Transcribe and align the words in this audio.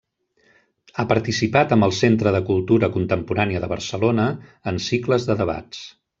Ha 0.95 1.03
participat 1.11 1.75
amb 1.75 1.87
el 1.87 1.93
Centre 1.97 2.33
de 2.37 2.39
Cultura 2.47 2.91
Contemporània 2.97 3.63
de 3.67 3.71
Barcelona 3.75 4.27
en 4.73 4.83
cicles 4.89 5.29
de 5.31 5.39
debats. 5.45 5.87